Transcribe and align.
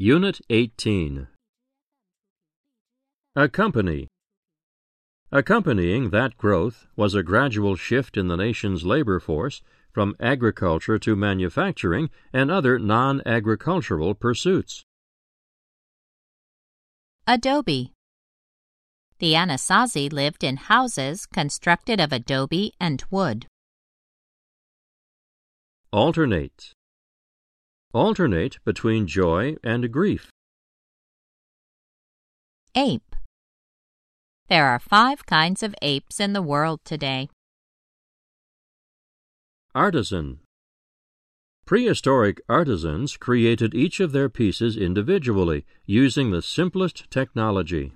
Unit 0.00 0.40
18 0.48 1.26
Accompany 3.34 4.06
Accompanying 5.32 6.10
that 6.10 6.36
growth 6.36 6.86
was 6.96 7.14
a 7.14 7.22
gradual 7.22 7.76
shift 7.76 8.16
in 8.16 8.28
the 8.28 8.36
nation's 8.36 8.84
labor 8.84 9.18
force 9.20 9.60
from 9.92 10.14
agriculture 10.20 10.98
to 11.00 11.16
manufacturing 11.16 12.10
and 12.32 12.50
other 12.50 12.78
non 12.78 13.20
agricultural 13.26 14.14
pursuits. 14.14 14.84
Adobe. 17.26 17.92
The 19.18 19.34
Anasazi 19.34 20.12
lived 20.12 20.44
in 20.44 20.56
houses 20.56 21.26
constructed 21.26 22.00
of 22.00 22.12
adobe 22.12 22.72
and 22.80 23.04
wood. 23.10 23.46
Alternate. 25.92 26.72
Alternate 27.94 28.62
between 28.62 29.06
joy 29.06 29.56
and 29.64 29.90
grief. 29.90 30.28
Ape. 32.74 33.16
There 34.50 34.66
are 34.66 34.78
five 34.78 35.24
kinds 35.24 35.62
of 35.62 35.74
apes 35.80 36.20
in 36.20 36.34
the 36.34 36.42
world 36.42 36.80
today. 36.84 37.30
Artisan. 39.74 40.40
Prehistoric 41.64 42.42
artisans 42.50 43.16
created 43.16 43.74
each 43.74 43.98
of 43.98 44.12
their 44.12 44.28
pieces 44.28 44.76
individually 44.76 45.64
using 45.86 46.32
the 46.32 46.42
simplest 46.42 47.10
technology. 47.10 47.94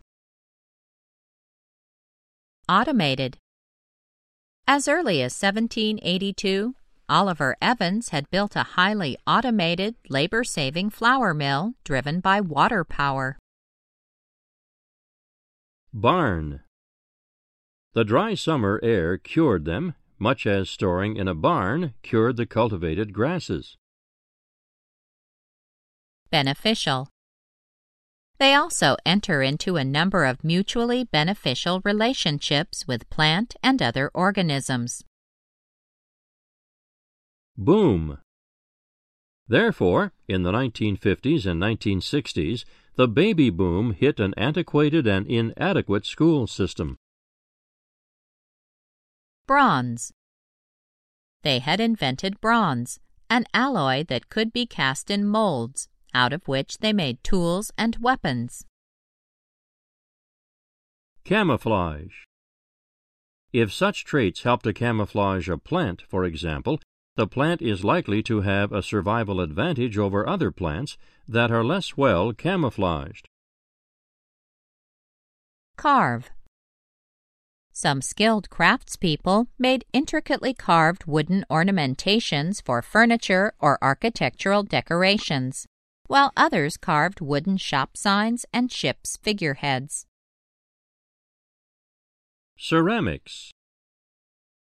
Automated. 2.71 3.37
As 4.67 4.89
early 4.89 5.21
as 5.21 5.35
1782, 5.39 6.75
Oliver 7.13 7.57
Evans 7.61 8.09
had 8.09 8.31
built 8.31 8.57
a 8.57 8.63
highly 8.63 9.19
automated, 9.27 9.97
labor 10.09 10.43
saving 10.45 10.89
flour 10.89 11.35
mill 11.35 11.75
driven 11.85 12.21
by 12.21 12.41
water 12.41 12.85
power. 12.85 13.37
Barn. 15.93 16.61
The 17.93 18.05
dry 18.05 18.35
summer 18.35 18.81
air 18.83 19.19
cured 19.19 19.67
them, 19.67 19.95
much 20.19 20.47
as 20.47 20.71
storing 20.71 21.17
in 21.17 21.29
a 21.29 21.35
barn 21.35 21.93
cured 22.03 22.39
the 22.39 22.47
cultivated 22.47 23.13
grasses. 23.13 23.77
Beneficial. 26.31 27.11
They 28.39 28.55
also 28.55 28.97
enter 29.05 29.43
into 29.43 29.77
a 29.77 29.85
number 29.85 30.25
of 30.25 30.43
mutually 30.43 31.05
beneficial 31.05 31.83
relationships 31.85 32.89
with 32.89 33.11
plant 33.11 33.55
and 33.63 33.83
other 33.83 34.11
organisms. 34.15 35.05
Boom. 37.57 38.19
Therefore, 39.47 40.13
in 40.27 40.43
the 40.43 40.53
1950s 40.53 41.47
and 41.47 41.61
1960s, 41.61 42.65
the 42.97 43.09
baby 43.09 43.51
boom 43.51 43.93
hit 43.93 44.21
an 44.21 44.35
antiquated 44.37 45.07
and 45.07 45.27
inadequate 45.27 46.07
school 46.07 46.47
system. 46.47 46.97
Bronze. 49.47 50.13
They 51.43 51.59
had 51.59 51.81
invented 51.81 52.41
bronze, 52.41 53.01
an 53.29 53.45
alloy 53.53 54.05
that 54.05 54.29
could 54.29 54.53
be 54.53 54.67
cast 54.67 55.11
in 55.11 55.27
molds, 55.27 55.89
out 56.15 56.33
of 56.33 56.47
which 56.47 56.79
they 56.79 56.93
made 56.93 57.23
tools 57.25 57.73
and 57.77 57.97
weapons. 57.97 58.65
Camouflage. 61.25 62.25
If 63.53 63.73
such 63.73 64.05
traits 64.05 64.43
help 64.43 64.63
to 64.63 64.73
camouflage 64.73 65.49
a 65.49 65.59
plant, 65.59 66.03
for 66.09 66.25
example, 66.25 66.81
the 67.15 67.27
plant 67.27 67.61
is 67.61 67.85
likely 67.85 68.23
to 68.23 68.41
have 68.41 68.73
a 68.73 68.83
survival 68.83 69.41
advantage 69.41 69.99
over 69.99 70.27
other 70.27 70.51
plants 70.51 70.97
that 71.29 71.51
are 71.51 71.65
less 71.65 71.97
well 71.97 72.33
camouflaged. 72.33 73.29
Carve. 75.77 76.31
Some 77.73 78.03
skilled 78.03 78.49
craftspeople 78.51 79.47
made 79.59 79.85
intricately 79.93 80.55
carved 80.55 81.05
wooden 81.07 81.45
ornamentations 81.51 82.61
for 82.61 82.83
furniture 82.83 83.55
or 83.59 83.79
architectural 83.83 84.63
decorations, 84.63 85.67
while 86.07 86.33
others 86.37 86.77
carved 86.77 87.21
wooden 87.21 87.57
shop 87.57 87.97
signs 87.97 88.45
and 88.53 88.71
ships' 88.71 89.17
figureheads. 89.17 90.07
Ceramics. 92.59 93.51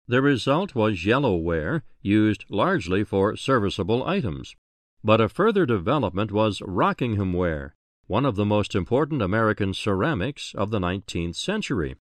The 0.08 0.20
result 0.20 0.74
was 0.74 1.04
yellowware, 1.04 1.82
used 2.00 2.44
largely 2.48 3.04
for 3.04 3.36
serviceable 3.36 4.04
items. 4.04 4.56
But 5.04 5.20
a 5.20 5.28
further 5.28 5.64
development 5.64 6.32
was 6.32 6.60
Rockinghamware, 6.60 7.70
one 8.06 8.26
of 8.26 8.36
the 8.36 8.44
most 8.44 8.74
important 8.74 9.22
American 9.22 9.74
ceramics 9.74 10.54
of 10.54 10.70
the 10.70 10.78
19th 10.78 11.36
century. 11.36 11.96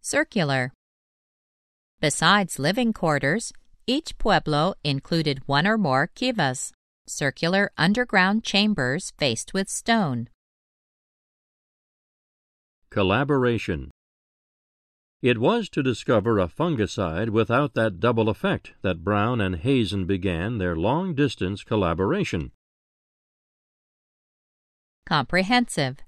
Circular. 0.00 0.72
Besides 2.00 2.58
living 2.58 2.92
quarters, 2.92 3.52
each 3.86 4.16
pueblo 4.18 4.74
included 4.82 5.42
one 5.46 5.66
or 5.66 5.76
more 5.76 6.08
kivas, 6.14 6.72
circular 7.06 7.70
underground 7.76 8.44
chambers 8.44 9.12
faced 9.18 9.52
with 9.52 9.68
stone. 9.68 10.28
Collaboration. 12.88 13.90
It 15.22 15.36
was 15.36 15.68
to 15.70 15.82
discover 15.82 16.38
a 16.38 16.48
fungicide 16.48 17.28
without 17.28 17.74
that 17.74 18.00
double 18.00 18.30
effect 18.30 18.72
that 18.80 19.04
Brown 19.04 19.38
and 19.40 19.56
Hazen 19.56 20.06
began 20.06 20.56
their 20.56 20.74
long 20.74 21.14
distance 21.14 21.62
collaboration. 21.62 22.52
Comprehensive. 25.04 25.98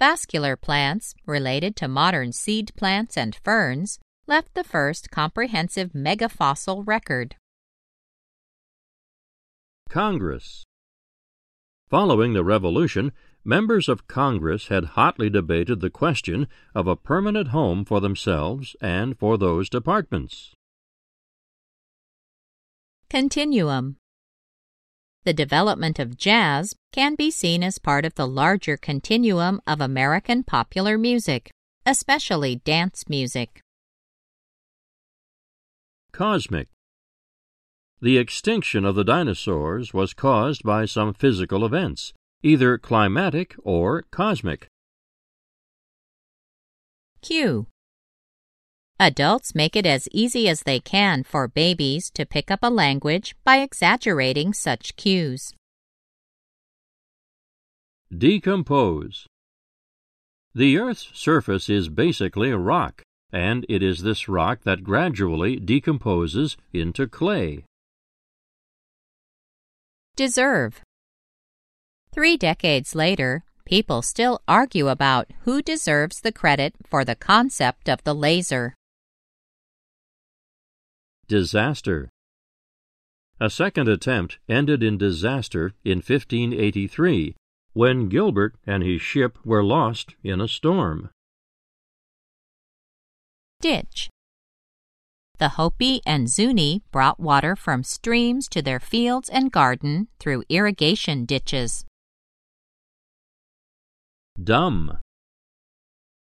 Vascular 0.00 0.56
plants, 0.56 1.14
related 1.24 1.76
to 1.76 1.86
modern 1.86 2.32
seed 2.32 2.72
plants 2.76 3.16
and 3.16 3.38
ferns, 3.44 4.00
left 4.26 4.54
the 4.54 4.64
first 4.64 5.10
comprehensive 5.12 5.92
megafossil 5.92 6.84
record. 6.84 7.36
Congress. 9.88 10.64
Following 11.88 12.32
the 12.32 12.44
Revolution, 12.44 13.12
members 13.48 13.88
of 13.88 14.06
Congress 14.06 14.68
had 14.68 14.84
hotly 14.84 15.30
debated 15.30 15.80
the 15.80 15.88
question 15.88 16.46
of 16.74 16.86
a 16.86 16.94
permanent 16.94 17.48
home 17.48 17.82
for 17.82 17.98
themselves 17.98 18.76
and 18.78 19.18
for 19.18 19.38
those 19.38 19.70
departments. 19.70 20.54
Continuum. 23.08 23.96
The 25.24 25.32
development 25.32 25.98
of 25.98 26.18
jazz 26.18 26.74
can 26.92 27.14
be 27.14 27.30
seen 27.30 27.62
as 27.62 27.78
part 27.78 28.04
of 28.04 28.14
the 28.16 28.28
larger 28.28 28.76
continuum 28.76 29.62
of 29.66 29.80
American 29.80 30.42
popular 30.42 30.98
music, 30.98 31.50
especially 31.86 32.56
dance 32.56 33.08
music. 33.08 33.62
Cosmic. 36.12 36.68
The 38.02 38.18
extinction 38.18 38.84
of 38.84 38.94
the 38.94 39.04
dinosaurs 39.04 39.94
was 39.94 40.12
caused 40.12 40.62
by 40.64 40.84
some 40.84 41.14
physical 41.14 41.64
events, 41.64 42.12
either 42.42 42.78
climatic 42.78 43.54
or 43.62 44.02
cosmic. 44.10 44.68
Cue. 47.20 47.66
Adults 49.00 49.54
make 49.54 49.76
it 49.76 49.86
as 49.86 50.08
easy 50.12 50.48
as 50.48 50.62
they 50.62 50.80
can 50.80 51.22
for 51.22 51.46
babies 51.46 52.10
to 52.10 52.26
pick 52.26 52.50
up 52.50 52.60
a 52.62 52.70
language 52.70 53.36
by 53.44 53.58
exaggerating 53.58 54.52
such 54.52 54.96
cues. 54.96 55.52
Decompose. 58.16 59.26
The 60.54 60.78
Earth's 60.78 61.10
surface 61.12 61.68
is 61.68 61.88
basically 61.88 62.50
a 62.50 62.58
rock, 62.58 63.02
and 63.32 63.66
it 63.68 63.82
is 63.82 64.02
this 64.02 64.28
rock 64.28 64.62
that 64.64 64.82
gradually 64.82 65.60
decomposes 65.60 66.56
into 66.72 67.06
clay. 67.06 67.64
Deserve. 70.16 70.82
Three 72.18 72.36
decades 72.36 72.96
later, 72.96 73.44
people 73.64 74.02
still 74.02 74.42
argue 74.48 74.88
about 74.88 75.30
who 75.42 75.62
deserves 75.62 76.20
the 76.20 76.32
credit 76.32 76.74
for 76.84 77.04
the 77.04 77.14
concept 77.14 77.88
of 77.88 78.02
the 78.02 78.12
laser. 78.12 78.74
Disaster. 81.28 82.10
A 83.38 83.48
second 83.48 83.86
attempt 83.86 84.38
ended 84.48 84.82
in 84.82 84.98
disaster 84.98 85.74
in 85.84 85.98
1583 85.98 87.36
when 87.74 88.08
Gilbert 88.08 88.56
and 88.66 88.82
his 88.82 89.00
ship 89.00 89.38
were 89.44 89.62
lost 89.62 90.16
in 90.24 90.40
a 90.40 90.48
storm. 90.48 91.10
Ditch. 93.60 94.10
The 95.38 95.50
Hopi 95.50 96.00
and 96.04 96.28
Zuni 96.28 96.82
brought 96.90 97.20
water 97.20 97.54
from 97.54 97.84
streams 97.84 98.48
to 98.48 98.60
their 98.60 98.80
fields 98.80 99.28
and 99.28 99.52
garden 99.52 100.08
through 100.18 100.42
irrigation 100.48 101.24
ditches. 101.24 101.84
Dumb. 104.48 104.98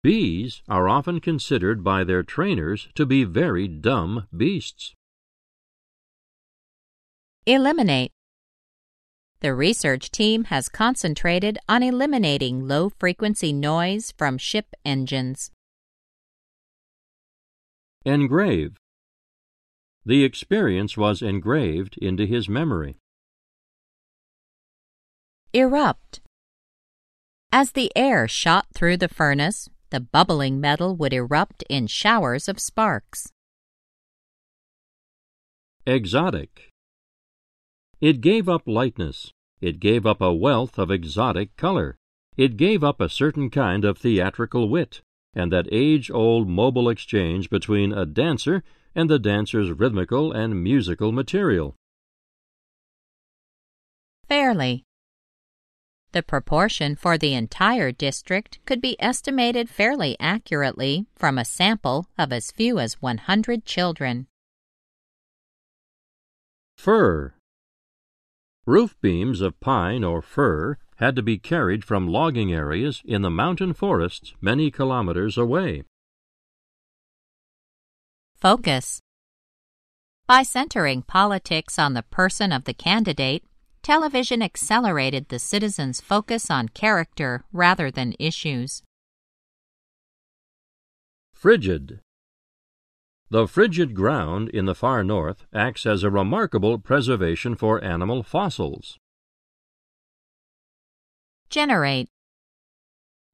Bees 0.01 0.63
are 0.67 0.89
often 0.89 1.19
considered 1.19 1.83
by 1.83 2.03
their 2.03 2.23
trainers 2.23 2.87
to 2.95 3.05
be 3.05 3.23
very 3.23 3.67
dumb 3.67 4.27
beasts. 4.35 4.95
Eliminate. 7.45 8.11
The 9.41 9.53
research 9.53 10.09
team 10.09 10.45
has 10.45 10.69
concentrated 10.69 11.59
on 11.69 11.83
eliminating 11.83 12.67
low 12.67 12.89
frequency 12.89 13.53
noise 13.53 14.11
from 14.17 14.39
ship 14.39 14.73
engines. 14.83 15.51
Engrave. 18.05 18.77
The 20.03 20.23
experience 20.23 20.97
was 20.97 21.21
engraved 21.21 21.95
into 21.99 22.25
his 22.25 22.49
memory. 22.49 22.97
Erupt. 25.53 26.21
As 27.57 27.71
the 27.71 27.89
air 27.95 28.27
shot 28.27 28.65
through 28.73 28.97
the 28.97 29.07
furnace, 29.07 29.69
the 29.89 30.01
bubbling 30.01 30.59
metal 30.59 30.93
would 30.97 31.13
erupt 31.13 31.63
in 31.69 31.87
showers 31.87 32.49
of 32.49 32.59
sparks. 32.59 33.31
Exotic. 35.87 36.71
It 38.01 38.19
gave 38.19 38.49
up 38.49 38.63
lightness. 38.65 39.31
It 39.61 39.79
gave 39.79 40.05
up 40.05 40.19
a 40.19 40.33
wealth 40.33 40.77
of 40.77 40.91
exotic 40.91 41.55
color. 41.55 41.95
It 42.35 42.57
gave 42.57 42.83
up 42.83 42.99
a 42.99 43.07
certain 43.07 43.49
kind 43.49 43.85
of 43.85 43.99
theatrical 43.99 44.67
wit, 44.67 44.99
and 45.33 45.49
that 45.53 45.69
age 45.71 46.11
old 46.11 46.49
mobile 46.49 46.89
exchange 46.89 47.49
between 47.49 47.93
a 47.93 48.05
dancer 48.05 48.63
and 48.93 49.09
the 49.09 49.17
dancer's 49.17 49.71
rhythmical 49.71 50.33
and 50.33 50.61
musical 50.61 51.13
material. 51.13 51.73
Fairly. 54.27 54.84
The 56.15 56.23
proportion 56.23 56.95
for 56.95 57.17
the 57.17 57.33
entire 57.33 57.91
district 57.91 58.59
could 58.65 58.79
be 58.79 58.95
estimated 59.01 59.69
fairly 59.69 60.15
accurately 60.17 61.07
from 61.13 61.37
a 61.37 61.43
sample 61.43 62.07
of 62.17 62.31
as 62.31 62.51
few 62.51 62.79
as 62.79 63.01
100 63.01 63.65
children. 63.65 64.27
Fir. 66.77 67.33
Roof 68.65 68.95
beams 69.01 69.41
of 69.41 69.59
pine 69.59 70.05
or 70.05 70.21
fir 70.21 70.77
had 70.99 71.17
to 71.17 71.21
be 71.21 71.37
carried 71.37 71.83
from 71.83 72.07
logging 72.07 72.53
areas 72.53 73.01
in 73.03 73.21
the 73.21 73.29
mountain 73.29 73.73
forests 73.73 74.33
many 74.39 74.71
kilometers 74.71 75.37
away. 75.37 75.83
Focus. 78.37 79.01
By 80.27 80.43
centering 80.43 81.01
politics 81.01 81.77
on 81.77 81.93
the 81.93 82.03
person 82.03 82.53
of 82.53 82.63
the 82.63 82.73
candidate, 82.73 83.43
television 83.85 84.41
accelerated 84.41 85.29
the 85.29 85.37
citizens' 85.37 86.01
focus 86.01 86.49
on 86.49 86.67
character 86.69 87.43
rather 87.53 87.91
than 87.91 88.15
issues. 88.17 88.81
Frigid. 91.31 91.99
The 93.29 93.45
frigid 93.45 93.93
ground 93.93 94.49
in 94.49 94.65
the 94.65 94.73
far 94.73 95.03
north 95.03 95.45
acts 95.53 95.85
as 95.85 96.01
a 96.01 96.09
remarkable 96.09 96.79
preservation 96.79 97.53
for 97.53 97.83
animal 97.83 98.23
fossils. 98.23 98.97
Generate. 101.51 102.07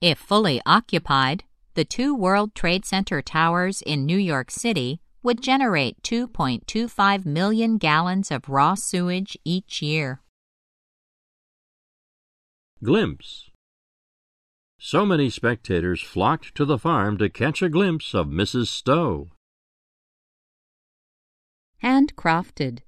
If 0.02 0.20
fully 0.20 0.60
occupied, 0.66 1.46
the 1.76 1.86
two 1.86 2.14
World 2.14 2.54
Trade 2.54 2.84
Center 2.84 3.22
towers 3.22 3.82
in 3.82 4.06
New 4.06 4.18
York 4.18 4.52
City 4.52 5.00
would 5.24 5.42
generate 5.42 6.02
2.25 6.04 7.26
million 7.26 7.78
gallons 7.78 8.32
of 8.32 8.50
raw 8.50 8.76
sewage 8.76 9.38
each 9.46 9.82
year. 9.82 10.20
Glimpse. 12.84 13.52
So 14.80 15.06
many 15.06 15.30
spectators 15.30 16.02
flocked 16.02 16.56
to 16.56 16.66
the 16.66 16.80
farm 16.80 17.20
to 17.20 17.30
catch 17.30 17.62
a 17.62 17.70
glimpse 17.70 18.16
of 18.16 18.26
Mrs. 18.26 18.68
Stowe. 18.68 19.30
Handcrafted. 21.84 22.80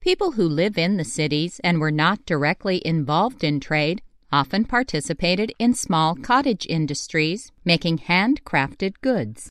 People 0.00 0.32
who 0.32 0.48
live 0.48 0.78
in 0.78 0.96
the 0.98 1.04
cities 1.04 1.60
and 1.64 1.80
were 1.80 1.90
not 1.90 2.24
directly 2.24 2.80
involved 2.86 3.42
in 3.42 3.58
trade 3.58 4.02
often 4.30 4.64
participated 4.64 5.52
in 5.58 5.74
small 5.74 6.14
cottage 6.14 6.64
industries 6.68 7.50
making 7.64 7.98
handcrafted 7.98 8.94
goods. 9.00 9.50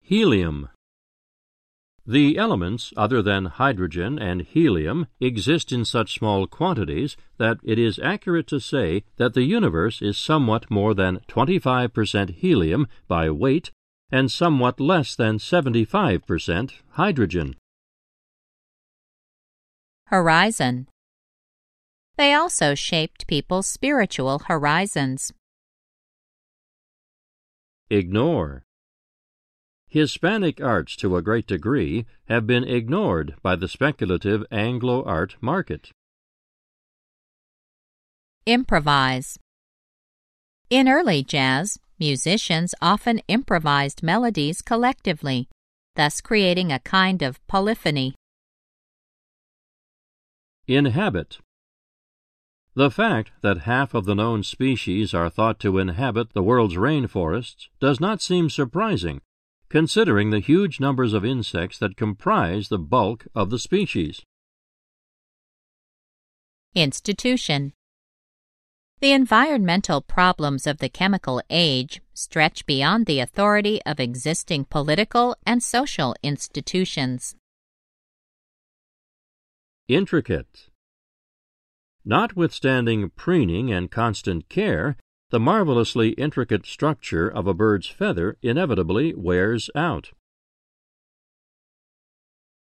Helium. 0.00 0.68
The 2.06 2.36
elements 2.36 2.92
other 2.98 3.22
than 3.22 3.46
hydrogen 3.46 4.18
and 4.18 4.42
helium 4.42 5.06
exist 5.20 5.72
in 5.72 5.86
such 5.86 6.18
small 6.18 6.46
quantities 6.46 7.16
that 7.38 7.58
it 7.64 7.78
is 7.78 7.98
accurate 7.98 8.46
to 8.48 8.60
say 8.60 9.04
that 9.16 9.32
the 9.32 9.44
universe 9.44 10.02
is 10.02 10.18
somewhat 10.18 10.70
more 10.70 10.92
than 10.92 11.20
25% 11.28 12.30
helium 12.34 12.88
by 13.08 13.30
weight 13.30 13.70
and 14.10 14.30
somewhat 14.30 14.80
less 14.80 15.16
than 15.16 15.38
75% 15.38 16.72
hydrogen. 16.90 17.56
Horizon. 20.08 20.88
They 22.16 22.34
also 22.34 22.74
shaped 22.74 23.26
people's 23.26 23.66
spiritual 23.66 24.40
horizons. 24.40 25.32
Ignore. 27.88 28.62
Hispanic 29.94 30.60
arts 30.60 30.96
to 30.96 31.16
a 31.16 31.22
great 31.22 31.46
degree 31.46 32.04
have 32.24 32.48
been 32.48 32.64
ignored 32.64 33.36
by 33.42 33.54
the 33.54 33.68
speculative 33.68 34.44
Anglo 34.50 35.04
art 35.04 35.36
market. 35.40 35.92
Improvise. 38.44 39.38
In 40.68 40.88
early 40.88 41.22
jazz, 41.22 41.78
musicians 42.00 42.74
often 42.82 43.20
improvised 43.28 44.02
melodies 44.02 44.62
collectively, 44.62 45.48
thus 45.94 46.20
creating 46.20 46.72
a 46.72 46.80
kind 46.80 47.22
of 47.22 47.38
polyphony. 47.46 48.16
Inhabit. 50.66 51.38
The 52.74 52.90
fact 52.90 53.30
that 53.42 53.58
half 53.58 53.94
of 53.94 54.06
the 54.06 54.16
known 54.16 54.42
species 54.42 55.14
are 55.14 55.30
thought 55.30 55.60
to 55.60 55.78
inhabit 55.78 56.32
the 56.32 56.42
world's 56.42 56.74
rainforests 56.74 57.68
does 57.78 58.00
not 58.00 58.20
seem 58.20 58.50
surprising 58.50 59.20
considering 59.68 60.30
the 60.30 60.40
huge 60.40 60.80
numbers 60.80 61.12
of 61.12 61.24
insects 61.24 61.78
that 61.78 61.96
comprise 61.96 62.68
the 62.68 62.78
bulk 62.78 63.26
of 63.34 63.50
the 63.50 63.58
species. 63.58 64.22
Institution 66.74 67.72
The 69.00 69.12
environmental 69.12 70.00
problems 70.00 70.66
of 70.66 70.78
the 70.78 70.88
chemical 70.88 71.40
age 71.50 72.00
stretch 72.14 72.66
beyond 72.66 73.06
the 73.06 73.20
authority 73.20 73.80
of 73.84 74.00
existing 74.00 74.64
political 74.64 75.36
and 75.46 75.62
social 75.62 76.14
institutions. 76.22 77.36
Intricate 79.88 80.70
Notwithstanding 82.04 83.10
preening 83.16 83.72
and 83.72 83.90
constant 83.90 84.48
care, 84.48 84.96
the 85.30 85.40
marvelously 85.40 86.10
intricate 86.10 86.66
structure 86.66 87.28
of 87.28 87.46
a 87.46 87.54
bird's 87.54 87.88
feather 87.88 88.36
inevitably 88.42 89.14
wears 89.14 89.70
out. 89.74 90.10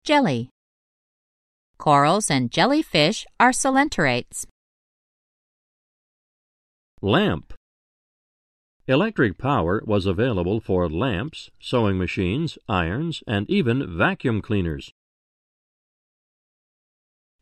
Jelly 0.03 0.49
Corals 1.77 2.29
and 2.29 2.51
jellyfish 2.51 3.25
are 3.39 3.51
coelenterates. 3.51 4.45
Lamp 7.01 7.53
Electric 8.87 9.37
power 9.37 9.83
was 9.85 10.05
available 10.05 10.59
for 10.59 10.89
lamps, 10.89 11.51
sewing 11.61 11.97
machines, 11.97 12.57
irons, 12.67 13.23
and 13.27 13.47
even 13.49 13.97
vacuum 13.97 14.41
cleaners. 14.41 14.91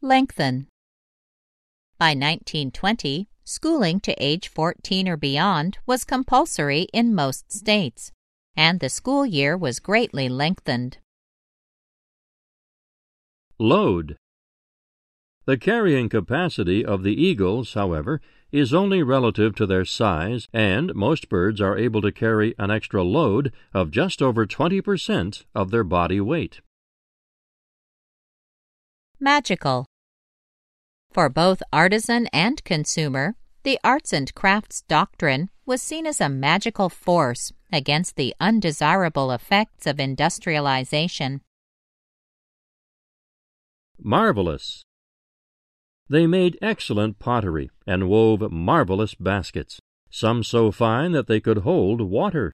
Lengthen 0.02 0.68
By 1.98 2.10
1920, 2.10 3.30
schooling 3.48 4.00
to 4.02 4.14
age 4.24 4.50
14 4.50 5.08
or 5.08 5.16
beyond 5.16 5.78
was 5.86 6.04
compulsory 6.04 6.88
in 6.94 7.16
most 7.16 7.52
states, 7.52 8.12
and 8.56 8.80
the 8.82 8.90
school 8.90 9.26
year 9.26 9.56
was 9.56 9.80
greatly 9.80 10.28
lengthened. 10.28 10.98
Load 13.58 14.18
The 15.46 15.58
carrying 15.58 16.10
capacity 16.10 16.86
of 16.86 17.04
the 17.04 17.16
eagles, 17.16 17.74
however, 17.74 18.22
is 18.52 18.74
only 18.74 19.02
relative 19.02 19.56
to 19.56 19.66
their 19.66 19.86
size, 19.86 20.48
and 20.52 20.94
most 20.94 21.30
birds 21.30 21.62
are 21.62 21.78
able 21.78 22.02
to 22.02 22.12
carry 22.12 22.54
an 22.58 22.70
extra 22.70 23.02
load 23.04 23.54
of 23.74 23.92
just 23.92 24.22
over 24.22 24.46
20% 24.46 25.46
of 25.56 25.72
their 25.72 25.84
body 25.84 26.20
weight. 26.20 26.60
Magical 29.20 29.86
for 31.18 31.30
both 31.30 31.64
artisan 31.74 32.28
and 32.28 32.64
consumer, 32.64 33.34
the 33.64 33.80
arts 33.84 34.14
and 34.14 34.36
crafts 34.36 34.84
doctrine 34.84 35.50
was 35.66 35.82
seen 35.82 36.06
as 36.06 36.22
a 36.22 36.30
magical 36.30 36.90
force 36.90 37.52
against 37.74 38.18
the 38.18 38.36
undesirable 38.40 39.32
effects 39.32 39.88
of 39.88 40.00
industrialization. 40.00 41.42
Marvelous. 44.00 44.84
They 46.08 46.28
made 46.28 46.60
excellent 46.62 47.18
pottery 47.18 47.72
and 47.88 48.08
wove 48.08 48.52
marvelous 48.52 49.16
baskets. 49.16 49.80
some 50.12 50.44
so 50.44 50.72
fine 50.72 51.14
that 51.14 51.26
they 51.26 51.40
could 51.40 51.60
hold 51.70 52.00
water. 52.00 52.54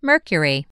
Mercury. 0.00 0.66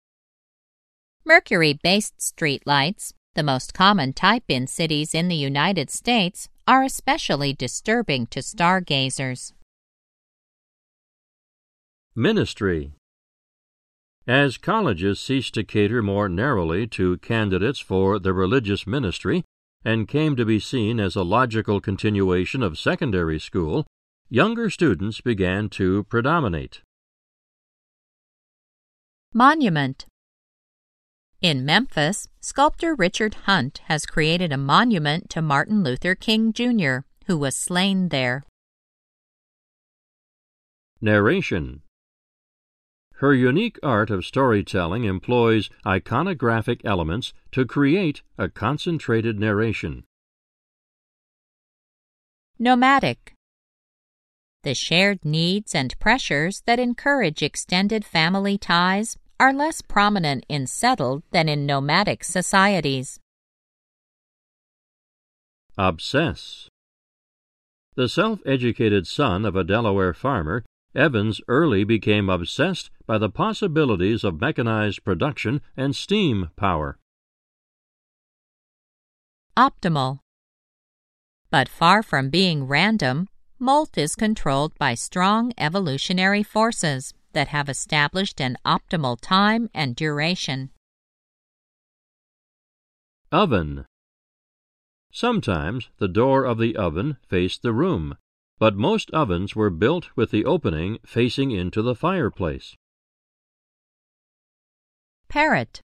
Mercury 1.25 1.73
based 1.83 2.19
streetlights, 2.19 3.13
the 3.35 3.43
most 3.43 3.73
common 3.73 4.13
type 4.13 4.45
in 4.49 4.67
cities 4.67 5.15
in 5.15 5.29
the 5.29 5.37
United 5.37 5.91
States, 5.91 6.49
are 6.67 6.83
especially 6.83 7.53
disturbing 7.53 8.27
to 8.27 8.43
stargazers. 8.43 9.55
Ministry. 12.15 12.93
As 14.27 14.59
colleges 14.59 15.19
ceased 15.19 15.55
to 15.55 15.65
cater 15.65 16.03
more 16.03 16.29
narrowly 16.29 16.87
to 16.89 17.17
candidates 17.19 17.81
for 17.81 18.19
the 18.19 18.33
religious 18.33 18.87
ministry 18.87 19.45
and 19.85 20.07
came 20.07 20.37
to 20.37 20.45
be 20.45 20.61
seen 20.61 21.01
as 21.01 21.17
a 21.17 21.23
logical 21.23 21.81
continuation 21.81 22.63
of 22.63 22.79
secondary 22.79 23.41
school, 23.41 23.87
younger 24.29 24.71
students 24.71 25.21
began 25.21 25.69
to 25.71 26.05
predominate. 26.05 26.83
Monument 29.35 30.05
In 31.43 31.65
Memphis, 31.65 32.29
sculptor 32.41 32.95
Richard 32.95 33.35
Hunt 33.47 33.81
has 33.87 34.07
created 34.07 34.53
a 34.53 34.57
monument 34.57 35.29
to 35.31 35.43
Martin 35.43 35.83
Luther 35.83 36.15
King 36.15 36.53
Jr., 36.53 36.99
who 37.27 37.37
was 37.37 37.57
slain 37.57 38.11
there. 38.11 38.45
Narration 41.01 41.83
Her 43.15 43.35
unique 43.35 43.77
art 43.83 44.09
of 44.09 44.25
storytelling 44.25 45.03
employs 45.03 45.69
iconographic 45.85 46.81
elements 46.85 47.33
to 47.51 47.67
create 47.67 48.23
a 48.39 48.49
concentrated 48.49 49.41
narration. 49.41 50.05
Nomadic 52.61 53.35
The 54.63 54.75
shared 54.75 55.25
needs 55.25 55.75
and 55.75 55.99
pressures 55.99 56.63
that 56.67 56.79
encourage 56.79 57.43
extended 57.43 58.05
family 58.05 58.59
ties 58.59 59.17
are 59.43 59.53
less 59.53 59.83
prominent 59.83 60.47
in 60.49 60.69
settled 60.69 61.21
than 61.33 61.49
in 61.49 61.67
nomadic 61.67 62.23
societies. 62.23 63.19
Obsess. 65.77 66.69
The 67.97 68.09
self 68.09 68.39
educated 68.47 69.09
son 69.09 69.45
of 69.45 69.57
a 69.57 69.65
Delaware 69.65 70.15
farmer, 70.15 70.65
Evans 70.95 71.41
early 71.49 71.83
became 71.83 72.29
obsessed 72.29 72.89
by 73.05 73.19
the 73.19 73.31
possibilities 73.31 74.23
of 74.23 74.41
mechanized 74.41 75.03
production 75.03 75.61
and 75.77 75.97
steam 75.97 76.51
power. 76.55 76.97
Optimal. 79.59 80.21
But 81.51 81.69
far 81.69 82.05
from 82.05 82.31
being 82.31 82.69
random, 82.69 83.27
molt 83.59 83.99
is 83.99 84.15
controlled 84.15 84.79
by 84.79 84.95
strong 84.95 85.53
evolutionary 85.59 86.45
forces 86.45 87.13
that 87.33 87.49
have 87.49 87.69
established 87.69 88.41
an 88.41 88.57
optimal 88.65 89.19
time 89.21 89.69
and 89.75 89.97
duration. 89.97 90.71
Oven. 93.31 93.87
Sometimes 95.11 95.89
the 95.99 96.09
door 96.09 96.45
of 96.45 96.59
the 96.59 96.77
oven 96.77 97.17
faced 97.29 97.63
the 97.63 97.73
room, 97.73 98.17
but 98.59 98.77
most 98.77 99.11
ovens 99.11 99.57
were 99.57 99.71
built 99.71 100.09
with 100.17 100.31
the 100.31 100.45
opening 100.45 100.99
facing 101.05 101.51
into 101.51 101.83
the 101.83 101.95
fireplace. 101.95 102.77
Parrot. 105.29 105.81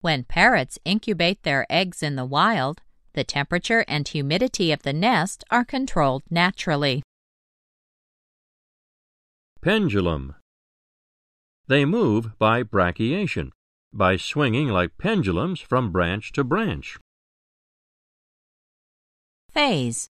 When 0.00 0.24
parrots 0.24 0.78
incubate 0.84 1.42
their 1.42 1.66
eggs 1.68 2.02
in 2.02 2.16
the 2.16 2.24
wild, 2.24 2.82
the 3.14 3.24
temperature 3.24 3.84
and 3.88 4.06
humidity 4.06 4.70
of 4.70 4.82
the 4.82 4.92
nest 4.92 5.42
are 5.50 5.64
controlled 5.64 6.22
naturally. 6.30 7.02
Pendulum. 9.60 10.36
They 11.66 11.84
move 11.84 12.38
by 12.38 12.62
brachiation, 12.62 13.50
by 13.92 14.16
swinging 14.16 14.68
like 14.68 14.96
pendulums 14.98 15.60
from 15.60 15.90
branch 15.90 16.30
to 16.34 16.44
branch. 16.44 16.96
Phase. 19.50 20.08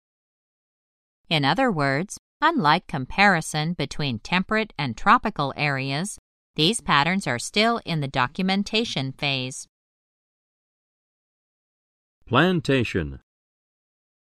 In 1.29 1.43
other 1.43 1.69
words, 1.69 2.17
unlike 2.39 2.87
comparison 2.87 3.73
between 3.73 4.19
temperate 4.19 4.71
and 4.77 4.95
tropical 4.95 5.53
areas, 5.57 6.17
these 6.55 6.79
patterns 6.79 7.27
are 7.27 7.39
still 7.39 7.81
in 7.85 7.99
the 7.99 8.07
documentation 8.07 9.11
phase. 9.11 9.67
Plantation. 12.25 13.19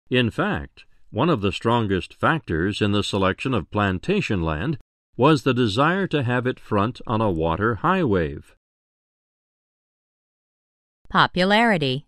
In 0.08 0.30
fact, 0.30 0.86
one 1.10 1.28
of 1.28 1.42
the 1.42 1.52
strongest 1.52 2.14
factors 2.14 2.80
in 2.80 2.92
the 2.92 3.04
selection 3.04 3.52
of 3.52 3.70
plantation 3.70 4.40
land 4.40 4.78
was 5.16 5.42
the 5.42 5.54
desire 5.54 6.06
to 6.08 6.22
have 6.22 6.46
it 6.46 6.58
front 6.58 7.00
on 7.06 7.20
a 7.20 7.30
water 7.30 7.76
high 7.76 8.02
wave. 8.02 8.56
Popularity. 11.08 12.06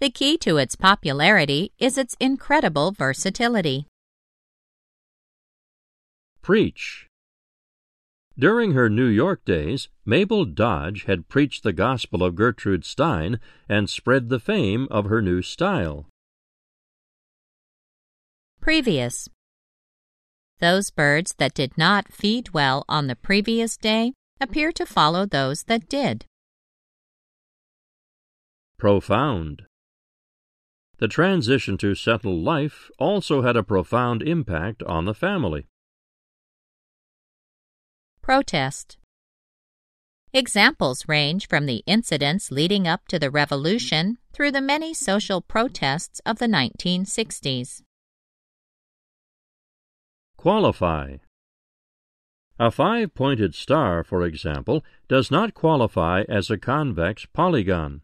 The 0.00 0.10
key 0.10 0.36
to 0.38 0.56
its 0.56 0.74
popularity 0.74 1.72
is 1.78 1.98
its 1.98 2.16
incredible 2.18 2.92
versatility. 2.92 3.86
Preach. 6.42 7.06
During 8.38 8.72
her 8.72 8.88
New 8.88 9.06
York 9.06 9.44
days, 9.44 9.88
Mabel 10.04 10.44
Dodge 10.44 11.04
had 11.04 11.28
preached 11.28 11.62
the 11.64 11.72
gospel 11.72 12.22
of 12.22 12.36
Gertrude 12.36 12.84
Stein 12.84 13.40
and 13.68 13.90
spread 13.90 14.28
the 14.28 14.38
fame 14.38 14.86
of 14.90 15.06
her 15.06 15.20
new 15.20 15.42
style. 15.42 16.06
Previous. 18.60 19.28
Those 20.60 20.90
birds 20.90 21.34
that 21.38 21.54
did 21.54 21.78
not 21.78 22.12
feed 22.12 22.50
well 22.50 22.84
on 22.88 23.06
the 23.06 23.14
previous 23.14 23.76
day 23.76 24.12
appear 24.40 24.72
to 24.72 24.84
follow 24.84 25.24
those 25.24 25.64
that 25.64 25.88
did. 25.88 26.26
Profound. 28.78 29.62
The 30.98 31.08
transition 31.08 31.78
to 31.78 31.94
settled 31.94 32.42
life 32.42 32.90
also 32.98 33.42
had 33.42 33.56
a 33.56 33.62
profound 33.62 34.22
impact 34.22 34.82
on 34.82 35.04
the 35.04 35.14
family. 35.14 35.66
Protest. 38.20 38.98
Examples 40.32 41.08
range 41.08 41.48
from 41.48 41.66
the 41.66 41.82
incidents 41.86 42.50
leading 42.50 42.86
up 42.86 43.06
to 43.08 43.18
the 43.18 43.30
Revolution 43.30 44.18
through 44.32 44.50
the 44.50 44.60
many 44.60 44.92
social 44.92 45.40
protests 45.40 46.20
of 46.26 46.38
the 46.38 46.46
1960s. 46.46 47.82
Qualify. 50.38 51.16
A 52.60 52.70
five 52.70 53.12
pointed 53.12 53.56
star, 53.56 54.04
for 54.04 54.22
example, 54.24 54.84
does 55.08 55.32
not 55.32 55.52
qualify 55.52 56.22
as 56.28 56.48
a 56.48 56.56
convex 56.56 57.26
polygon. 57.26 58.02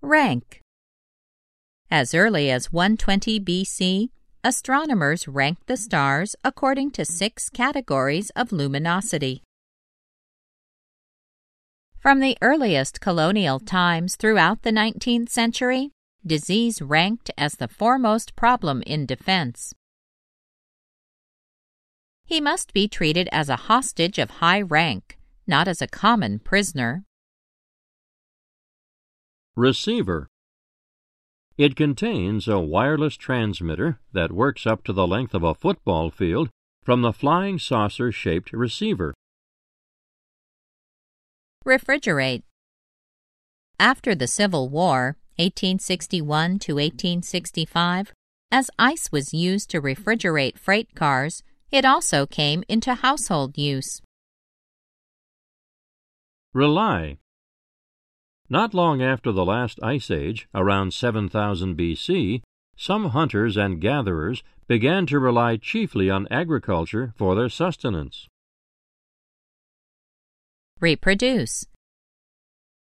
Rank. 0.00 0.62
As 1.90 2.14
early 2.14 2.50
as 2.50 2.72
120 2.72 3.38
BC, 3.38 4.08
astronomers 4.42 5.28
ranked 5.28 5.66
the 5.66 5.76
stars 5.76 6.34
according 6.42 6.92
to 6.92 7.04
six 7.04 7.50
categories 7.50 8.30
of 8.30 8.52
luminosity. 8.52 9.42
From 11.98 12.20
the 12.20 12.38
earliest 12.40 13.02
colonial 13.02 13.60
times 13.60 14.16
throughout 14.16 14.62
the 14.62 14.70
19th 14.70 15.28
century, 15.28 15.90
disease 16.26 16.82
ranked 16.82 17.30
as 17.38 17.54
the 17.54 17.68
foremost 17.68 18.36
problem 18.36 18.82
in 18.82 19.06
defense. 19.06 19.72
He 22.24 22.40
must 22.40 22.72
be 22.72 22.88
treated 22.88 23.28
as 23.30 23.48
a 23.48 23.56
hostage 23.70 24.18
of 24.18 24.42
high 24.42 24.60
rank, 24.60 25.18
not 25.46 25.68
as 25.68 25.80
a 25.80 25.86
common 25.86 26.40
prisoner. 26.40 27.04
Receiver. 29.54 30.28
It 31.56 31.76
contains 31.76 32.48
a 32.48 32.58
wireless 32.58 33.16
transmitter 33.16 34.00
that 34.12 34.32
works 34.32 34.66
up 34.66 34.84
to 34.84 34.92
the 34.92 35.06
length 35.06 35.34
of 35.34 35.42
a 35.42 35.54
football 35.54 36.10
field 36.10 36.50
from 36.82 37.02
the 37.02 37.12
flying 37.12 37.58
saucer 37.58 38.12
shaped 38.12 38.52
receiver. 38.52 39.14
Refrigerate. 41.64 42.42
After 43.78 44.14
the 44.14 44.26
Civil 44.26 44.68
War, 44.68 45.16
1861 45.38 46.58
to 46.60 46.74
1865, 46.74 48.12
as 48.50 48.70
ice 48.78 49.10
was 49.12 49.34
used 49.34 49.70
to 49.70 49.82
refrigerate 49.82 50.58
freight 50.58 50.94
cars, 50.94 51.42
it 51.70 51.84
also 51.84 52.26
came 52.26 52.64
into 52.68 52.94
household 52.94 53.58
use. 53.58 54.00
Rely. 56.54 57.18
Not 58.48 58.72
long 58.72 59.02
after 59.02 59.32
the 59.32 59.44
last 59.44 59.78
ice 59.82 60.10
age, 60.10 60.48
around 60.54 60.94
7000 60.94 61.76
BC, 61.76 62.42
some 62.76 63.06
hunters 63.06 63.56
and 63.56 63.80
gatherers 63.80 64.42
began 64.68 65.06
to 65.06 65.18
rely 65.18 65.56
chiefly 65.56 66.08
on 66.08 66.26
agriculture 66.30 67.12
for 67.16 67.34
their 67.34 67.48
sustenance. 67.48 68.28
Reproduce. 70.80 71.64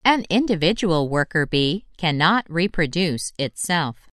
An 0.08 0.24
individual 0.30 1.10
worker 1.10 1.44
bee 1.44 1.84
cannot 1.98 2.46
reproduce 2.48 3.34
itself. 3.38 4.08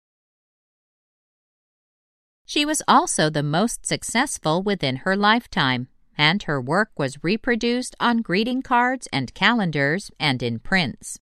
She 2.46 2.66
was 2.66 2.82
also 2.86 3.30
the 3.30 3.42
most 3.42 3.86
successful 3.86 4.62
within 4.62 4.98
her 5.08 5.16
lifetime, 5.16 5.88
and 6.18 6.44
her 6.44 6.60
work 6.60 6.90
was 6.98 7.24
reproduced 7.24 7.96
on 7.98 8.18
greeting 8.18 8.62
cards 8.62 9.08
and 9.14 9.34
calendars 9.34 10.12
and 10.20 10.44
in 10.44 10.60
prints. 10.60 11.18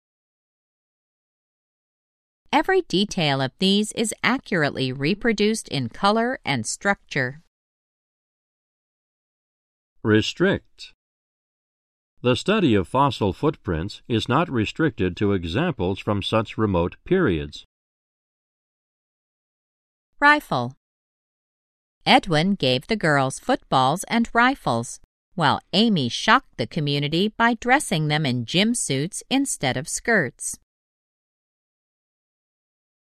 Every 2.52 2.82
detail 2.82 3.42
of 3.42 3.52
these 3.60 3.92
is 3.92 4.12
accurately 4.24 4.92
reproduced 4.92 5.68
in 5.68 5.90
color 5.90 6.40
and 6.44 6.66
structure. 6.66 7.44
Restrict. 10.02 10.94
The 12.24 12.38
study 12.38 12.74
of 12.74 12.88
fossil 12.88 13.34
footprints 13.34 14.02
is 14.08 14.30
not 14.30 14.50
restricted 14.50 15.18
to 15.18 15.34
examples 15.34 16.00
from 16.00 16.24
such 16.24 16.58
remote 16.58 16.96
periods. 17.04 17.66
Rifle. 20.22 20.78
Edwin 22.06 22.56
gave 22.56 22.88
the 22.88 22.96
girls 22.96 23.40
footballs 23.40 24.06
and 24.06 24.30
rifles, 24.32 25.02
while 25.36 25.60
Amy 25.74 26.08
shocked 26.08 26.56
the 26.56 26.66
community 26.66 27.28
by 27.28 27.56
dressing 27.56 28.08
them 28.08 28.26
in 28.26 28.46
gym 28.46 28.74
suits 28.74 29.22
instead 29.30 29.76
of 29.76 29.90
skirts. 29.90 30.58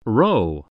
Row. 0.05 0.67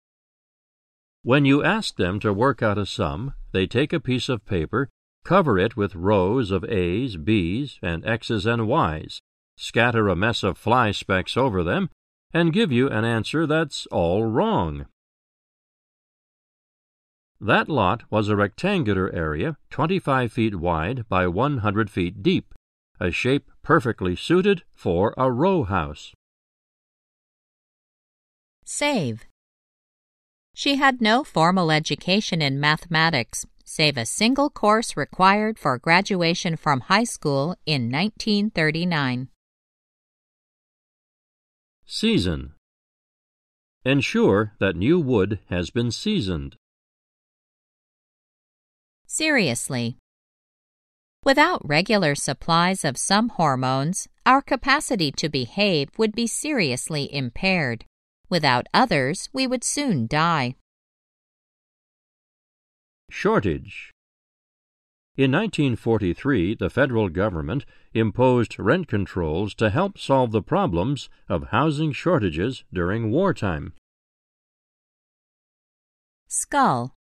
When 1.22 1.44
you 1.44 1.62
ask 1.62 1.96
them 1.96 2.18
to 2.20 2.32
work 2.32 2.62
out 2.62 2.78
a 2.78 2.86
sum, 2.86 3.34
they 3.52 3.66
take 3.66 3.92
a 3.92 4.00
piece 4.00 4.30
of 4.30 4.46
paper, 4.46 4.88
cover 5.24 5.58
it 5.58 5.76
with 5.76 5.94
rows 5.94 6.50
of 6.50 6.64
A's, 6.64 7.16
B's, 7.16 7.78
and 7.82 8.04
X's 8.06 8.46
and 8.46 8.66
Y's, 8.66 9.20
scatter 9.56 10.08
a 10.08 10.16
mess 10.16 10.42
of 10.42 10.58
fly 10.58 10.90
specks 10.90 11.36
over 11.36 11.62
them, 11.62 11.90
and 12.32 12.52
give 12.52 12.70
you 12.70 12.88
an 12.88 13.04
answer 13.04 13.46
that's 13.46 13.86
all 13.86 14.24
wrong. 14.24 14.86
That 17.40 17.68
lot 17.68 18.02
was 18.10 18.28
a 18.28 18.36
rectangular 18.36 19.10
area 19.14 19.56
25 19.70 20.32
feet 20.32 20.56
wide 20.56 21.08
by 21.08 21.26
100 21.26 21.90
feet 21.90 22.22
deep, 22.22 22.54
a 23.00 23.10
shape 23.10 23.50
perfectly 23.62 24.14
suited 24.14 24.62
for 24.74 25.14
a 25.16 25.30
row 25.30 25.64
house. 25.64 26.12
Save. 28.64 29.24
She 30.54 30.76
had 30.76 31.00
no 31.00 31.24
formal 31.24 31.70
education 31.70 32.42
in 32.42 32.60
mathematics, 32.60 33.46
save 33.70 33.96
a 33.96 34.04
single 34.04 34.50
course 34.50 34.96
required 34.96 35.56
for 35.56 35.78
graduation 35.78 36.56
from 36.56 36.80
high 36.80 37.04
school 37.04 37.54
in 37.66 37.82
1939. 37.88 39.28
Season. 41.86 42.54
Ensure 43.84 44.54
that 44.58 44.74
new 44.74 44.98
wood 44.98 45.38
has 45.50 45.70
been 45.70 45.92
seasoned. 45.92 46.56
Seriously. 49.06 49.98
Without 51.24 51.60
regular 51.64 52.16
supplies 52.16 52.84
of 52.84 52.98
some 52.98 53.28
hormones, 53.28 54.08
our 54.26 54.42
capacity 54.42 55.12
to 55.12 55.28
behave 55.28 55.90
would 55.96 56.16
be 56.16 56.26
seriously 56.26 57.08
impaired. 57.14 57.84
Without 58.28 58.66
others, 58.74 59.28
we 59.32 59.46
would 59.46 59.62
soon 59.62 60.08
die. 60.08 60.56
Shortage. 63.12 63.90
In 65.16 65.32
1943, 65.32 66.54
the 66.54 66.70
federal 66.70 67.08
government 67.08 67.66
imposed 67.92 68.58
rent 68.58 68.88
controls 68.88 69.54
to 69.56 69.68
help 69.68 69.98
solve 69.98 70.32
the 70.32 70.40
problems 70.42 71.10
of 71.28 71.48
housing 71.48 71.92
shortages 71.92 72.64
during 72.72 73.10
wartime. 73.10 73.74
Skull. 76.28 76.94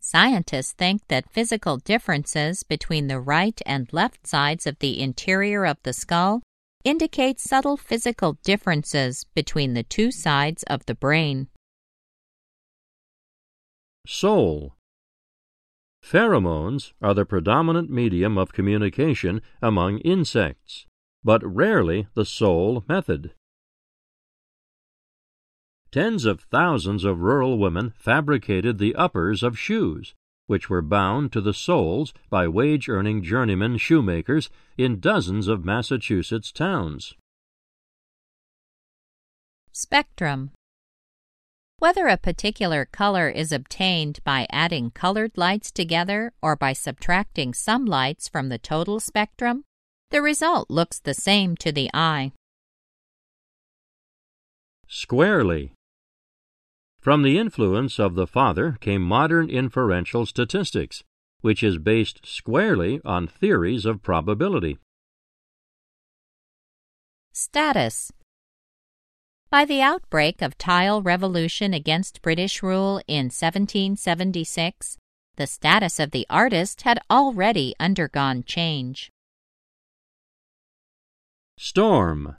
Scientists 0.00 0.72
think 0.72 1.06
that 1.08 1.30
physical 1.30 1.76
differences 1.76 2.62
between 2.62 3.06
the 3.06 3.20
right 3.20 3.60
and 3.66 3.92
left 3.92 4.26
sides 4.26 4.66
of 4.66 4.78
the 4.78 5.00
interior 5.00 5.66
of 5.66 5.76
the 5.82 5.92
skull 5.92 6.42
indicate 6.84 7.38
subtle 7.38 7.76
physical 7.76 8.38
differences 8.42 9.26
between 9.34 9.74
the 9.74 9.82
two 9.82 10.10
sides 10.10 10.62
of 10.64 10.86
the 10.86 10.94
brain. 10.94 11.48
Sole. 14.06 14.77
Pheromones 16.10 16.94
are 17.02 17.12
the 17.12 17.26
predominant 17.26 17.90
medium 17.90 18.38
of 18.38 18.54
communication 18.54 19.42
among 19.60 19.98
insects, 19.98 20.86
but 21.22 21.44
rarely 21.44 22.06
the 22.14 22.24
sole 22.24 22.82
method. 22.88 23.34
Tens 25.92 26.24
of 26.24 26.40
thousands 26.40 27.04
of 27.04 27.20
rural 27.20 27.58
women 27.58 27.92
fabricated 27.94 28.78
the 28.78 28.94
uppers 28.94 29.42
of 29.42 29.58
shoes, 29.58 30.14
which 30.46 30.70
were 30.70 30.80
bound 30.80 31.30
to 31.32 31.42
the 31.42 31.52
soles 31.52 32.14
by 32.30 32.48
wage 32.48 32.88
earning 32.88 33.22
journeyman 33.22 33.76
shoemakers 33.76 34.48
in 34.78 35.00
dozens 35.00 35.46
of 35.46 35.62
Massachusetts 35.62 36.50
towns. 36.50 37.16
Spectrum 39.72 40.52
Whether 41.80 42.08
a 42.08 42.16
particular 42.16 42.86
color 42.86 43.28
is 43.28 43.52
obtained 43.52 44.18
by 44.24 44.48
adding 44.50 44.90
colored 44.90 45.30
lights 45.36 45.70
together 45.70 46.32
or 46.42 46.56
by 46.56 46.72
subtracting 46.72 47.54
some 47.54 47.84
lights 47.86 48.26
from 48.26 48.48
the 48.48 48.58
total 48.58 48.98
spectrum, 48.98 49.62
the 50.10 50.20
result 50.20 50.68
looks 50.70 50.98
the 50.98 51.14
same 51.14 51.56
to 51.58 51.70
the 51.70 51.88
eye. 51.94 52.32
Squarely 54.88 55.72
from 57.00 57.22
the 57.22 57.38
influence 57.38 58.00
of 58.00 58.16
the 58.16 58.26
father 58.26 58.76
came 58.80 59.02
modern 59.02 59.48
inferential 59.48 60.26
statistics, 60.26 61.04
which 61.42 61.62
is 61.62 61.78
based 61.78 62.26
squarely 62.26 63.00
on 63.04 63.28
theories 63.28 63.86
of 63.86 64.02
probability. 64.02 64.78
Status 67.32 68.10
By 69.50 69.64
the 69.64 69.80
outbreak 69.80 70.42
of 70.42 70.58
tile 70.58 71.00
revolution 71.00 71.72
against 71.72 72.20
British 72.20 72.62
rule 72.62 73.00
in 73.08 73.30
1776, 73.30 74.98
the 75.36 75.46
status 75.46 75.98
of 75.98 76.10
the 76.10 76.26
artist 76.28 76.82
had 76.82 76.98
already 77.10 77.74
undergone 77.80 78.44
change. 78.44 79.10
Storm 81.56 82.36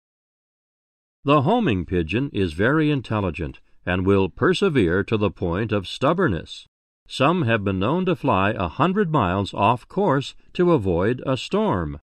The 1.23 1.41
homing 1.41 1.83
pigeon 1.83 2.29
is 2.31 2.53
very 2.53 2.91
intelligent 2.91 3.59
and 3.87 4.05
will 4.05 4.29
persevere 4.29 5.03
to 5.05 5.17
the 5.17 5.31
point 5.31 5.71
of 5.71 5.87
stubbornness. 5.87 6.67
Some 7.07 7.41
have 7.41 7.63
been 7.63 7.79
known 7.79 8.05
to 8.05 8.15
fly 8.15 8.51
a 8.51 8.67
hundred 8.67 9.11
miles 9.11 9.51
off 9.51 9.87
course 9.87 10.35
to 10.53 10.73
avoid 10.73 11.23
a 11.25 11.37
storm. 11.37 12.01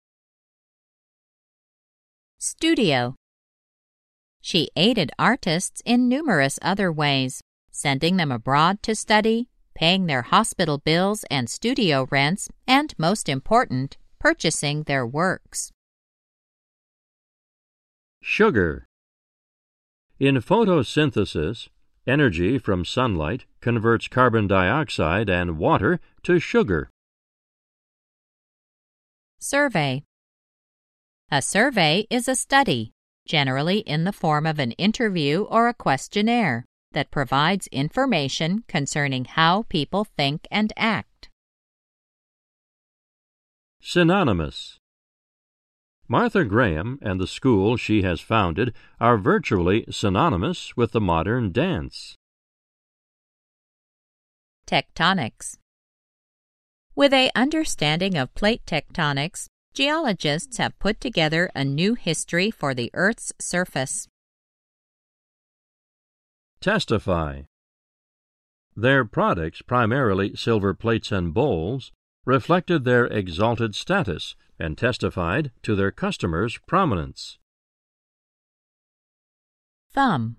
Studio 2.40 3.14
She 4.40 4.70
aided 4.76 5.10
artists 5.18 5.82
in 5.84 6.08
numerous 6.08 6.58
other 6.62 6.90
ways, 6.92 7.42
sending 7.70 8.16
them 8.16 8.32
abroad 8.32 8.82
to 8.82 8.94
study, 8.94 9.48
paying 9.74 10.06
their 10.06 10.22
hospital 10.22 10.78
bills 10.78 11.24
and 11.30 11.48
studio 11.48 12.06
rents, 12.10 12.48
and, 12.66 12.94
most 12.98 13.28
important, 13.28 13.96
purchasing 14.18 14.82
their 14.84 15.06
works. 15.06 15.70
Sugar 18.22 18.88
in 20.18 20.34
photosynthesis, 20.36 21.68
energy 22.06 22.58
from 22.58 22.84
sunlight 22.84 23.44
converts 23.60 24.08
carbon 24.08 24.48
dioxide 24.48 25.28
and 25.28 25.58
water 25.58 26.00
to 26.24 26.40
sugar. 26.40 26.90
Survey 29.38 30.02
A 31.30 31.40
survey 31.40 32.06
is 32.10 32.26
a 32.26 32.34
study, 32.34 32.90
generally 33.28 33.78
in 33.80 34.02
the 34.02 34.12
form 34.12 34.46
of 34.46 34.58
an 34.58 34.72
interview 34.72 35.42
or 35.42 35.68
a 35.68 35.74
questionnaire, 35.74 36.64
that 36.92 37.10
provides 37.10 37.68
information 37.68 38.64
concerning 38.66 39.24
how 39.26 39.62
people 39.68 40.04
think 40.04 40.48
and 40.50 40.72
act. 40.76 41.28
Synonymous 43.80 44.78
Martha 46.08 46.44
Graham 46.44 46.98
and 47.02 47.20
the 47.20 47.26
school 47.26 47.76
she 47.76 48.00
has 48.00 48.20
founded 48.20 48.74
are 48.98 49.18
virtually 49.18 49.84
synonymous 49.90 50.74
with 50.74 50.92
the 50.92 51.00
modern 51.00 51.52
dance. 51.52 52.16
Tectonics 54.66 55.56
With 56.94 57.12
a 57.12 57.30
understanding 57.34 58.16
of 58.16 58.34
plate 58.34 58.62
tectonics, 58.66 59.48
geologists 59.78 60.56
have 60.56 60.76
put 60.80 61.00
together 61.00 61.48
a 61.54 61.64
new 61.64 61.94
history 61.94 62.50
for 62.50 62.74
the 62.74 62.90
Earth's 62.94 63.32
surface. 63.38 64.08
Testify 66.60 67.42
Their 68.74 69.04
products, 69.04 69.62
primarily 69.62 70.34
silver 70.34 70.74
plates 70.74 71.12
and 71.12 71.32
bowls, 71.32 71.92
reflected 72.24 72.82
their 72.82 73.06
exalted 73.06 73.76
status 73.76 74.34
and 74.58 74.76
testified 74.76 75.52
to 75.62 75.76
their 75.76 75.92
customers' 75.92 76.58
prominence. 76.66 77.38
Thumb 79.92 80.38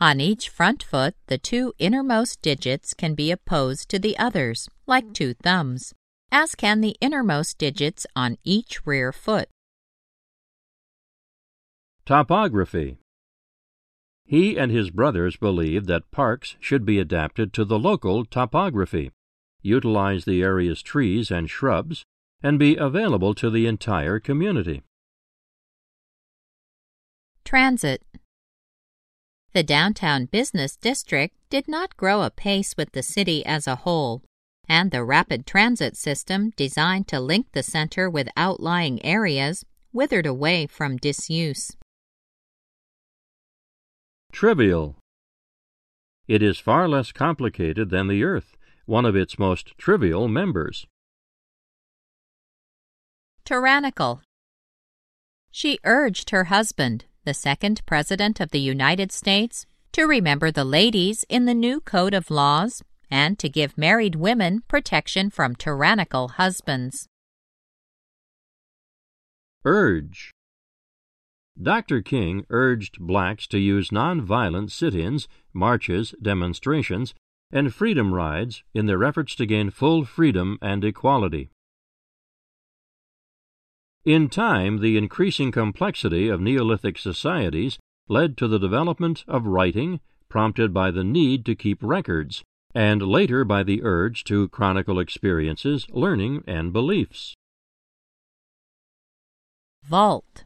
On 0.00 0.18
each 0.18 0.48
front 0.48 0.82
foot, 0.82 1.14
the 1.26 1.36
two 1.36 1.74
innermost 1.78 2.40
digits 2.40 2.94
can 2.94 3.14
be 3.14 3.30
opposed 3.30 3.90
to 3.90 3.98
the 3.98 4.16
others, 4.16 4.66
like 4.86 5.12
two 5.12 5.34
thumbs, 5.34 5.92
as 6.30 6.54
can 6.54 6.80
the 6.80 6.96
innermost 7.00 7.58
digits 7.58 8.06
on 8.14 8.36
each 8.44 8.86
rear 8.86 9.12
foot. 9.12 9.48
Topography 12.06 12.98
He 14.24 14.58
and 14.58 14.72
his 14.72 14.90
brothers 14.90 15.36
believed 15.36 15.86
that 15.86 16.10
parks 16.10 16.56
should 16.60 16.84
be 16.84 16.98
adapted 16.98 17.52
to 17.54 17.64
the 17.64 17.78
local 17.78 18.24
topography, 18.24 19.10
utilize 19.62 20.24
the 20.24 20.42
area's 20.42 20.82
trees 20.82 21.30
and 21.30 21.50
shrubs, 21.50 22.04
and 22.42 22.58
be 22.58 22.76
available 22.76 23.34
to 23.34 23.50
the 23.50 23.66
entire 23.66 24.20
community. 24.20 24.82
Transit 27.44 28.02
the 29.54 29.62
downtown 29.62 30.26
business 30.26 30.76
district 30.76 31.34
did 31.50 31.66
not 31.66 31.96
grow 31.96 32.22
apace 32.22 32.76
with 32.76 32.92
the 32.92 33.02
city 33.02 33.44
as 33.46 33.66
a 33.66 33.76
whole, 33.76 34.22
and 34.68 34.90
the 34.90 35.02
rapid 35.02 35.46
transit 35.46 35.96
system 35.96 36.50
designed 36.56 37.08
to 37.08 37.18
link 37.18 37.46
the 37.52 37.62
center 37.62 38.10
with 38.10 38.28
outlying 38.36 39.04
areas 39.04 39.64
withered 39.92 40.26
away 40.26 40.66
from 40.66 40.96
disuse. 40.98 41.76
Trivial. 44.30 44.96
It 46.26 46.42
is 46.42 46.58
far 46.58 46.88
less 46.88 47.10
complicated 47.12 47.88
than 47.88 48.06
the 48.08 48.22
Earth, 48.22 48.56
one 48.84 49.06
of 49.06 49.16
its 49.16 49.38
most 49.38 49.76
trivial 49.78 50.28
members. 50.28 50.86
Tyrannical. 53.44 54.20
She 55.50 55.78
urged 55.84 56.30
her 56.30 56.44
husband, 56.44 57.06
the 57.24 57.32
second 57.32 57.84
President 57.86 58.40
of 58.40 58.50
the 58.50 58.60
United 58.60 59.10
States, 59.10 59.64
to 59.92 60.04
remember 60.04 60.50
the 60.50 60.64
ladies 60.64 61.24
in 61.30 61.46
the 61.46 61.54
new 61.54 61.80
Code 61.80 62.12
of 62.12 62.30
Laws 62.30 62.82
and 63.10 63.38
to 63.38 63.48
give 63.48 63.78
married 63.78 64.14
women 64.14 64.62
protection 64.68 65.30
from 65.30 65.54
tyrannical 65.54 66.28
husbands. 66.28 67.06
Urge. 69.64 70.32
Dr. 71.60 72.02
King 72.02 72.46
urged 72.50 73.00
blacks 73.00 73.46
to 73.48 73.58
use 73.58 73.90
nonviolent 73.90 74.70
sit 74.70 74.94
ins, 74.94 75.26
marches, 75.52 76.14
demonstrations, 76.22 77.14
and 77.50 77.74
freedom 77.74 78.14
rides 78.14 78.62
in 78.74 78.86
their 78.86 79.02
efforts 79.02 79.34
to 79.36 79.46
gain 79.46 79.70
full 79.70 80.04
freedom 80.04 80.58
and 80.62 80.84
equality. 80.84 81.50
In 84.04 84.28
time, 84.28 84.78
the 84.78 84.96
increasing 84.96 85.50
complexity 85.50 86.28
of 86.28 86.40
Neolithic 86.40 86.98
societies 86.98 87.78
led 88.08 88.36
to 88.38 88.48
the 88.48 88.58
development 88.58 89.24
of 89.26 89.46
writing, 89.46 90.00
prompted 90.28 90.72
by 90.72 90.90
the 90.90 91.04
need 91.04 91.44
to 91.46 91.54
keep 91.54 91.78
records, 91.82 92.44
and 92.78 93.02
later 93.02 93.44
by 93.44 93.64
the 93.64 93.82
urge 93.82 94.22
to 94.22 94.48
chronicle 94.50 95.00
experiences, 95.00 95.84
learning, 95.90 96.44
and 96.46 96.72
beliefs. 96.72 97.34
Vault 99.82 100.44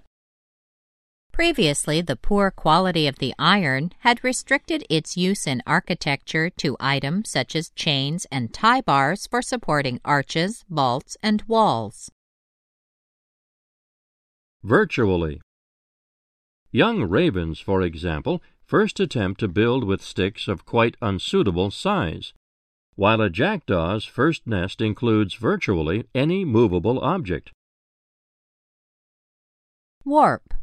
Previously, 1.30 2.00
the 2.00 2.16
poor 2.16 2.50
quality 2.50 3.06
of 3.06 3.18
the 3.18 3.34
iron 3.38 3.90
had 3.98 4.24
restricted 4.24 4.82
its 4.88 5.14
use 5.14 5.46
in 5.46 5.62
architecture 5.66 6.48
to 6.48 6.74
items 6.80 7.28
such 7.28 7.54
as 7.54 7.68
chains 7.76 8.26
and 8.32 8.54
tie 8.54 8.80
bars 8.80 9.26
for 9.26 9.42
supporting 9.42 10.00
arches, 10.02 10.64
vaults, 10.70 11.18
and 11.22 11.42
walls 11.46 12.10
virtually. 14.64 15.38
Young 16.70 17.02
ravens, 17.02 17.60
for 17.60 17.82
example, 17.82 18.40
first 18.72 19.00
attempt 19.00 19.38
to 19.38 19.48
build 19.48 19.84
with 19.84 20.00
sticks 20.00 20.48
of 20.48 20.64
quite 20.64 20.96
unsuitable 21.02 21.70
size, 21.70 22.32
while 22.94 23.20
a 23.20 23.28
jackdaw's 23.28 24.06
first 24.06 24.46
nest 24.46 24.80
includes 24.80 25.34
virtually 25.34 26.04
any 26.14 26.42
movable 26.42 26.98
object. 27.00 27.50
Warp. 30.06 30.54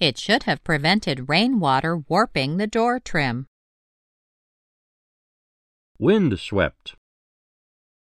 It 0.00 0.16
should 0.16 0.44
have 0.44 0.64
prevented 0.64 1.28
rainwater 1.28 1.98
warping 2.08 2.56
the 2.56 2.66
door 2.66 2.98
trim. 2.98 3.44
Wind 5.98 6.40
swept. 6.40 6.94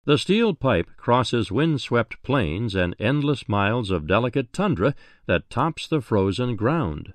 The 0.05 0.19
steel 0.19 0.55
pipe 0.55 0.91
crosses 0.97 1.51
wind-swept 1.51 2.23
plains 2.23 2.77
and 2.77 2.95
endless 3.01 3.49
miles 3.49 3.91
of 3.91 4.07
delicate 4.07 4.53
tundra 4.53 4.95
that 5.27 5.51
tops 5.51 5.89
the 5.89 6.01
frozen 6.01 6.55
ground. 6.55 7.13